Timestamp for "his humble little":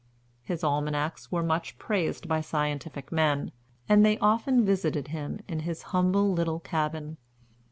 5.59-6.59